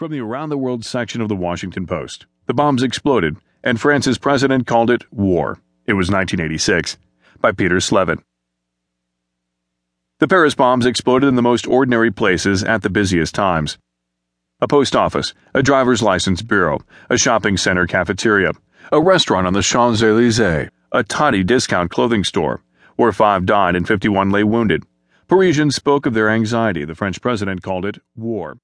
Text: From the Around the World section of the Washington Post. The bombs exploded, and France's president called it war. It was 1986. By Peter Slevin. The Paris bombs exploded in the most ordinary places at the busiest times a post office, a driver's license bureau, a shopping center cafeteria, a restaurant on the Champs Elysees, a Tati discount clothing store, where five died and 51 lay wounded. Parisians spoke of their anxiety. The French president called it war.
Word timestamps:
From 0.00 0.12
the 0.12 0.20
Around 0.20 0.48
the 0.48 0.56
World 0.56 0.82
section 0.82 1.20
of 1.20 1.28
the 1.28 1.36
Washington 1.36 1.86
Post. 1.86 2.24
The 2.46 2.54
bombs 2.54 2.82
exploded, 2.82 3.36
and 3.62 3.78
France's 3.78 4.16
president 4.16 4.66
called 4.66 4.90
it 4.90 5.04
war. 5.12 5.60
It 5.84 5.92
was 5.92 6.10
1986. 6.10 6.96
By 7.38 7.52
Peter 7.52 7.80
Slevin. 7.80 8.24
The 10.18 10.26
Paris 10.26 10.54
bombs 10.54 10.86
exploded 10.86 11.28
in 11.28 11.34
the 11.34 11.42
most 11.42 11.66
ordinary 11.66 12.10
places 12.10 12.64
at 12.64 12.80
the 12.80 12.88
busiest 12.88 13.34
times 13.34 13.76
a 14.62 14.66
post 14.66 14.96
office, 14.96 15.34
a 15.52 15.62
driver's 15.62 16.00
license 16.00 16.40
bureau, 16.40 16.78
a 17.10 17.18
shopping 17.18 17.58
center 17.58 17.86
cafeteria, 17.86 18.52
a 18.90 19.02
restaurant 19.02 19.46
on 19.46 19.52
the 19.52 19.60
Champs 19.60 20.02
Elysees, 20.02 20.70
a 20.92 21.04
Tati 21.04 21.44
discount 21.44 21.90
clothing 21.90 22.24
store, 22.24 22.62
where 22.96 23.12
five 23.12 23.44
died 23.44 23.76
and 23.76 23.86
51 23.86 24.30
lay 24.30 24.44
wounded. 24.44 24.82
Parisians 25.28 25.76
spoke 25.76 26.06
of 26.06 26.14
their 26.14 26.30
anxiety. 26.30 26.86
The 26.86 26.94
French 26.94 27.20
president 27.20 27.62
called 27.62 27.84
it 27.84 27.98
war. 28.16 28.56